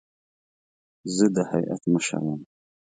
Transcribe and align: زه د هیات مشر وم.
زه 1.15 1.25
د 1.35 1.37
هیات 1.51 1.81
مشر 1.93 2.21
وم. 2.25 2.41